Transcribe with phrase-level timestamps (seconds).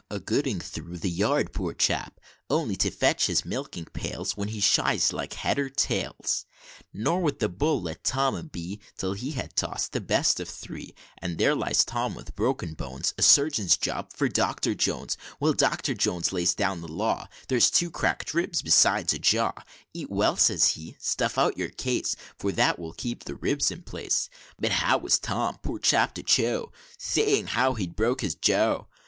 [0.09, 2.19] A gooing through the yard, poor chap,
[2.49, 6.47] Only to fetch his milking pails, When up he shies like head or tails;
[6.91, 10.45] Nor would the Bull let Tom a be, Till he had toss'd the best o'
[10.45, 15.53] three; And there lies Tom with broken bones, A surgeon's job for Doctor Jones; Well,
[15.53, 19.51] Doctor Jones lays down the law, 'There's two crackt ribs, besides a jaw,
[19.93, 23.83] Eat well,' says he, 'stuff out your case, For that will keep the ribs in
[23.83, 28.33] place;' But how was Tom, poor chap, to chaw, Seeing as how he'd broke his
[28.33, 28.85] jaw?